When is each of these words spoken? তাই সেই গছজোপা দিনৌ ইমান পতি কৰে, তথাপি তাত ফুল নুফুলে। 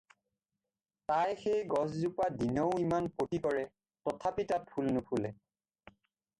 তাই 1.09 1.31
সেই 1.41 1.59
গছজোপা 1.73 2.27
দিনৌ 2.39 2.71
ইমান 2.85 3.09
পতি 3.17 3.43
কৰে, 3.45 3.63
তথাপি 4.09 4.49
তাত 4.53 4.73
ফুল 4.75 4.93
নুফুলে। 4.99 5.35